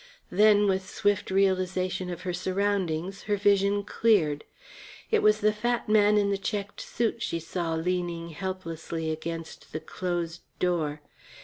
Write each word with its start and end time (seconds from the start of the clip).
Then 0.31 0.65
with 0.65 0.89
swift 0.89 1.29
realization 1.29 2.09
of 2.09 2.21
her 2.21 2.33
surroundings, 2.33 3.21
her 3.29 3.37
vision 3.37 3.83
cleared. 3.83 4.43
It 5.11 5.21
was 5.21 5.41
the 5.41 5.53
fat 5.53 5.87
man 5.87 6.17
in 6.17 6.31
the 6.31 6.39
checked 6.39 6.81
suit 6.81 7.21
she 7.21 7.39
saw 7.39 7.75
leaning 7.75 8.29
helplessly 8.29 9.11
against 9.11 9.73
the 9.73 9.79
closed 9.79 10.41
door. 10.57 11.01